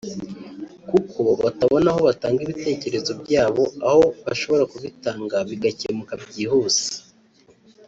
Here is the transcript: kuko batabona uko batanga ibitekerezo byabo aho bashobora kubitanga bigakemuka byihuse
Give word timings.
kuko 0.89 1.19
batabona 1.43 1.89
uko 1.91 2.01
batanga 2.09 2.39
ibitekerezo 2.45 3.11
byabo 3.21 3.63
aho 3.89 4.01
bashobora 4.25 4.63
kubitanga 4.73 5.35
bigakemuka 5.49 6.13
byihuse 6.23 6.87